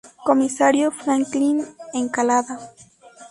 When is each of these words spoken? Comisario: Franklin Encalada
Comisario: 0.25 0.89
Franklin 0.89 1.57
Encalada 1.93 2.57